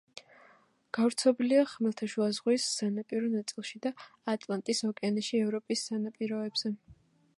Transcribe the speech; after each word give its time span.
გავრცობილია 0.97 1.65
ხმელთაშუა 1.73 2.29
ზღვის 2.37 2.65
სანაპირო 2.79 3.29
ნაწილში 3.35 3.83
და 3.85 3.93
ატლანტის 4.37 4.83
ოკეანეში 4.91 5.43
ევროპის 5.45 5.85
სანაპიროებზე. 5.91 6.75